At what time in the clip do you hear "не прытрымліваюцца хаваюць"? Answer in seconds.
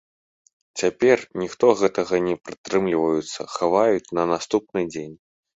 2.29-4.13